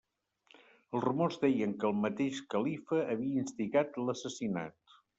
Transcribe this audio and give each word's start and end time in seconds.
Els 0.93 1.03
rumors 1.05 1.37
deien 1.43 1.77
que 1.83 1.87
el 1.91 1.95
mateix 2.07 2.41
califa 2.57 3.05
havia 3.05 3.45
instigat 3.45 4.05
l'assassinat. 4.09 5.01